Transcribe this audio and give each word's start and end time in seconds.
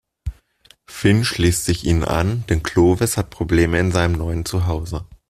Finn 0.87 1.23
schließt 1.23 1.63
sich 1.65 1.83
ihnen 1.85 2.03
an, 2.03 2.43
denn 2.49 2.63
Clovis 2.63 3.17
hat 3.17 3.29
Probleme 3.29 3.77
in 3.79 3.91
seinem 3.91 4.13
neuen 4.13 4.45
Zuhause. 4.45 5.05